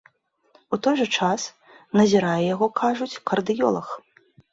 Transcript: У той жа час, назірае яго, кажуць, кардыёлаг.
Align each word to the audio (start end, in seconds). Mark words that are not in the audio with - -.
У 0.77 0.77
той 0.85 0.95
жа 0.99 1.05
час, 1.19 1.41
назірае 2.01 2.39
яго, 2.53 2.65
кажуць, 2.81 3.21
кардыёлаг. 3.33 3.93